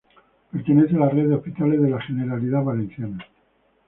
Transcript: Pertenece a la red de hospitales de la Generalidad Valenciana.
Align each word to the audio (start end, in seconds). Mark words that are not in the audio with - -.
Pertenece 0.51 0.95
a 0.95 0.99
la 1.01 1.09
red 1.09 1.27
de 1.29 1.35
hospitales 1.35 1.79
de 1.79 1.91
la 1.91 2.01
Generalidad 2.01 2.63
Valenciana. 2.63 3.23